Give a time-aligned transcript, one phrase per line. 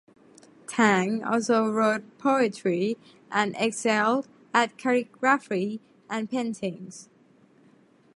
[0.65, 2.97] Tang also wrote poetry
[3.31, 7.07] and excelled at calligraphy and paintings.